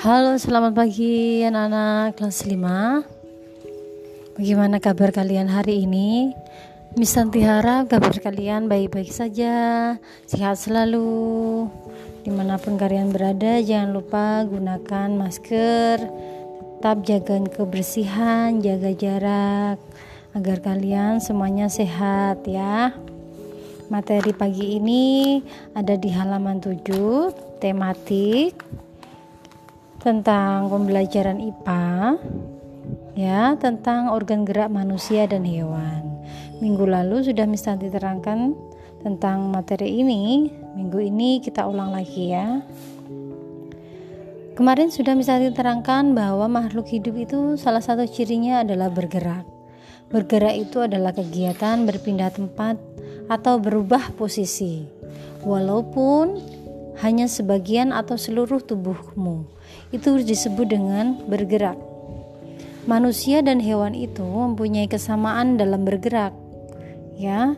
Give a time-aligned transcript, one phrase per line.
[0.00, 6.32] Halo, selamat pagi anak-anak kelas 5 Bagaimana kabar kalian hari ini?
[6.96, 9.92] Misanti harap kabar kalian baik-baik saja
[10.24, 11.68] Sehat selalu.
[12.24, 16.00] Di mana pun kalian berada jangan lupa gunakan masker
[16.80, 19.76] Tetap jaga kebersihan, jaga jarak
[20.32, 22.96] Agar kalian semuanya sehat ya.
[23.92, 25.44] Materi pagi ini
[25.76, 28.88] ada di halaman 7 Tematik
[30.00, 32.16] tentang pembelajaran IPA
[33.12, 36.24] ya tentang organ gerak manusia dan hewan.
[36.64, 38.56] Minggu lalu sudah Misanti terangkan
[39.04, 40.48] tentang materi ini.
[40.72, 42.64] Minggu ini kita ulang lagi ya.
[44.56, 49.44] Kemarin sudah Misanti terangkan bahwa makhluk hidup itu salah satu cirinya adalah bergerak.
[50.08, 52.80] Bergerak itu adalah kegiatan berpindah tempat
[53.28, 54.88] atau berubah posisi.
[55.44, 56.40] Walaupun
[57.00, 59.59] hanya sebagian atau seluruh tubuhmu
[59.90, 61.78] itu disebut dengan bergerak.
[62.88, 66.32] Manusia dan hewan itu mempunyai kesamaan dalam bergerak.
[67.18, 67.54] Ya.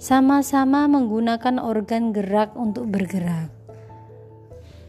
[0.00, 3.52] Sama-sama menggunakan organ gerak untuk bergerak.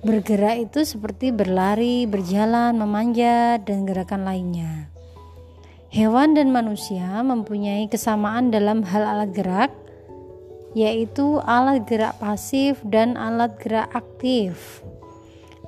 [0.02, 4.88] Bergerak itu seperti berlari, berjalan, memanjat, dan gerakan lainnya.
[5.92, 9.72] Hewan dan manusia mempunyai kesamaan dalam hal alat gerak,
[10.72, 14.80] yaitu alat gerak pasif dan alat gerak aktif.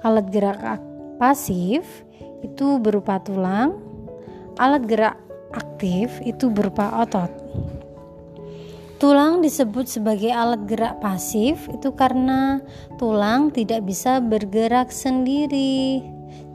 [0.04, 0.84] Alat gerak
[1.16, 2.04] pasif
[2.44, 3.80] itu berupa tulang,
[4.60, 5.16] alat gerak
[5.56, 7.32] aktif itu berupa otot.
[9.00, 12.64] Tulang disebut sebagai alat gerak pasif itu karena
[13.00, 16.04] tulang tidak bisa bergerak sendiri.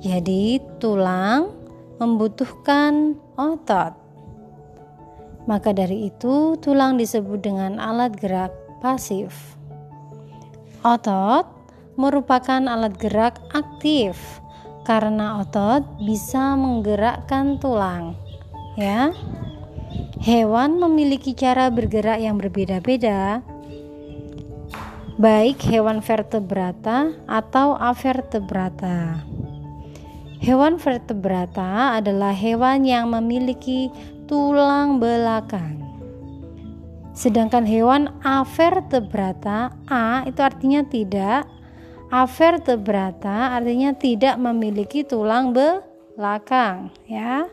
[0.00, 1.52] Jadi, tulang
[2.00, 3.92] membutuhkan otot.
[5.44, 9.56] Maka dari itu, tulang disebut dengan alat gerak pasif.
[10.84, 11.57] Otot
[11.98, 14.14] merupakan alat gerak aktif
[14.86, 18.14] karena otot bisa menggerakkan tulang.
[18.78, 19.10] Ya.
[20.22, 23.42] Hewan memiliki cara bergerak yang berbeda-beda.
[25.18, 29.26] Baik hewan vertebrata atau avertebrata.
[30.38, 33.90] Hewan vertebrata adalah hewan yang memiliki
[34.30, 35.82] tulang belakang.
[37.18, 41.50] Sedangkan hewan avertebrata, A itu artinya tidak,
[42.08, 47.44] Avertebrata artinya tidak memiliki tulang belakang, ya.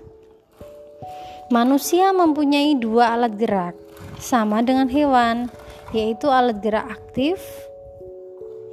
[1.52, 3.76] Manusia mempunyai dua alat gerak,
[4.16, 5.52] sama dengan hewan,
[5.92, 7.44] yaitu alat gerak aktif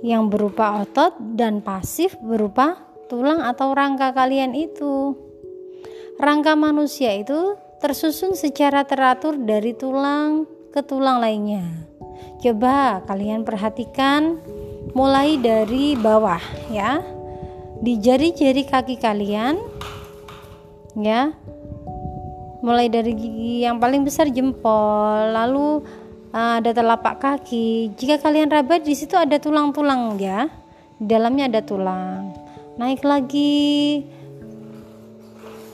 [0.06, 2.78] yang berupa otot dan pasif berupa
[3.10, 5.19] tulang atau rangka kalian itu.
[6.22, 11.66] Rangka manusia itu tersusun secara teratur dari tulang ke tulang lainnya.
[12.38, 14.38] Coba kalian perhatikan
[14.92, 17.00] mulai dari bawah ya.
[17.82, 19.58] Di jari-jari kaki kalian
[20.97, 21.34] ya.
[22.62, 25.34] Mulai dari gigi yang paling besar jempol.
[25.34, 25.82] Lalu
[26.31, 27.91] uh, ada telapak kaki.
[27.98, 30.47] Jika kalian raba di situ ada tulang-tulang ya.
[31.02, 32.31] Di dalamnya ada tulang.
[32.78, 34.06] Naik lagi.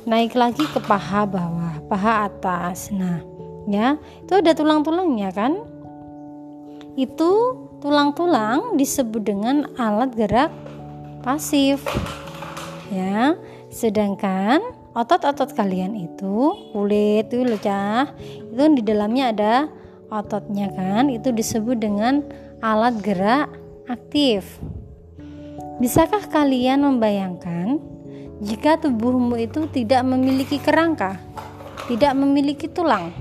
[0.09, 2.89] Naik lagi ke paha bawah paha atas.
[2.89, 3.21] Nah
[3.69, 4.01] ya.
[4.25, 5.61] Itu ada tulang-tulangnya kan?
[6.97, 10.50] Itu Tulang-tulang disebut dengan alat gerak
[11.22, 11.87] pasif.
[12.91, 13.39] Ya.
[13.69, 19.55] Sedangkan otot-otot kalian itu kulit itu loh cah itu di dalamnya ada
[20.11, 22.27] ototnya kan itu disebut dengan
[22.59, 23.47] alat gerak
[23.87, 24.59] aktif
[25.78, 27.78] bisakah kalian membayangkan
[28.43, 31.22] jika tubuhmu itu tidak memiliki kerangka
[31.87, 33.15] tidak memiliki tulang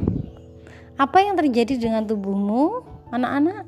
[0.98, 2.82] apa yang terjadi dengan tubuhmu
[3.14, 3.67] anak-anak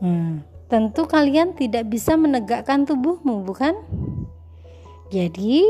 [0.00, 3.74] Hmm, tentu kalian tidak bisa menegakkan tubuhmu, bukan?
[5.08, 5.64] Jadi,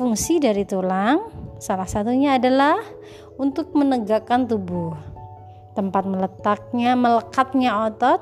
[0.00, 1.28] fungsi dari tulang
[1.60, 2.80] salah satunya adalah
[3.36, 4.96] untuk menegakkan tubuh.
[5.76, 8.20] Tempat meletaknya, melekatnya otot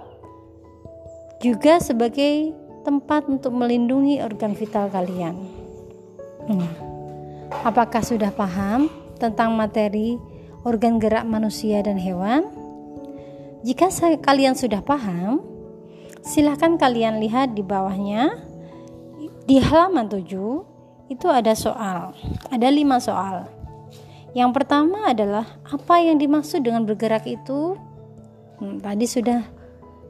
[1.39, 2.53] juga sebagai
[2.83, 5.39] tempat untuk melindungi organ vital kalian.
[6.51, 6.71] Hmm.
[7.65, 10.19] Apakah sudah paham tentang materi
[10.67, 12.68] organ gerak manusia dan hewan?
[13.67, 13.91] Jika
[14.23, 15.43] kalian sudah paham,
[16.23, 18.39] silahkan kalian lihat di bawahnya
[19.49, 22.15] di halaman 7 itu ada soal.
[22.53, 23.49] Ada lima soal.
[24.37, 27.75] Yang pertama adalah apa yang dimaksud dengan bergerak itu?
[28.61, 29.43] Hmm, tadi sudah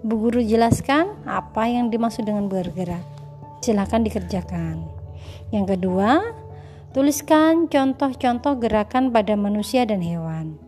[0.02, 3.02] Bu Guru jelaskan apa yang dimaksud dengan bergerak.
[3.62, 4.84] Silahkan dikerjakan.
[5.54, 6.34] Yang kedua,
[6.92, 10.67] tuliskan contoh-contoh gerakan pada manusia dan hewan.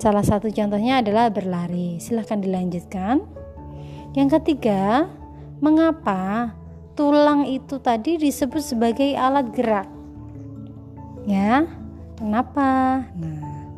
[0.00, 2.00] Salah satu contohnya adalah berlari.
[2.00, 3.20] Silahkan dilanjutkan.
[4.16, 5.12] Yang ketiga,
[5.60, 6.56] mengapa
[6.96, 9.88] tulang itu tadi disebut sebagai alat gerak.
[11.28, 11.68] Ya,
[12.16, 13.04] kenapa?
[13.12, 13.68] Nah,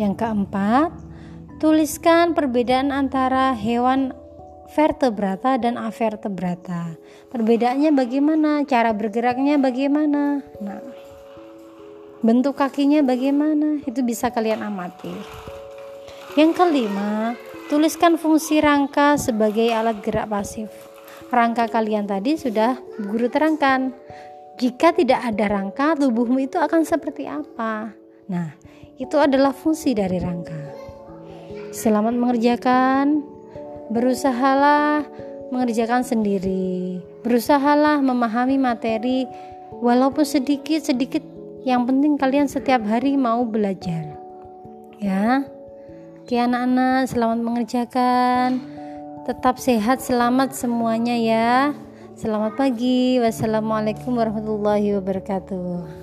[0.00, 0.96] yang keempat,
[1.60, 4.16] tuliskan perbedaan antara hewan
[4.72, 6.96] vertebrata dan avertebrata.
[7.28, 8.64] Perbedaannya bagaimana?
[8.64, 10.40] Cara bergeraknya bagaimana?
[10.64, 10.80] Nah,
[12.24, 13.84] bentuk kakinya bagaimana?
[13.84, 15.12] Itu bisa kalian amati.
[16.38, 17.34] Yang kelima,
[17.66, 20.70] tuliskan fungsi rangka sebagai alat gerak pasif.
[21.30, 23.90] Rangka kalian tadi sudah guru terangkan.
[24.60, 27.90] Jika tidak ada rangka, tubuhmu itu akan seperti apa?
[28.30, 28.54] Nah,
[29.00, 30.60] itu adalah fungsi dari rangka.
[31.70, 33.22] Selamat mengerjakan
[33.90, 35.02] berusahalah
[35.50, 39.26] mengerjakan sendiri berusahalah memahami materi
[39.82, 41.26] walaupun sedikit-sedikit
[41.66, 44.14] yang penting kalian setiap hari mau belajar
[45.02, 45.42] ya
[46.20, 48.60] oke anak-anak selamat mengerjakan.
[49.24, 51.72] Tetap sehat selamat semuanya ya.
[52.12, 53.16] Selamat pagi.
[53.16, 55.99] Wassalamualaikum warahmatullahi wabarakatuh